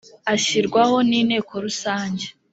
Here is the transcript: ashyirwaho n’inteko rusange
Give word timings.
ashyirwaho 0.33 0.95
n’inteko 1.09 1.53
rusange 1.65 2.25